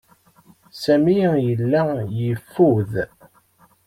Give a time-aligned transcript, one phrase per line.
[0.81, 1.15] Sami
[1.45, 1.85] yella
[2.23, 2.93] yeffud.